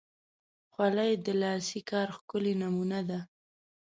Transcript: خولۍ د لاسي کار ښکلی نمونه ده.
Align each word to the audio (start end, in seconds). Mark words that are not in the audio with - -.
خولۍ 0.71 1.11
د 1.25 1.27
لاسي 1.41 1.81
کار 1.91 2.07
ښکلی 2.17 2.53
نمونه 2.61 2.99
ده. 3.09 3.19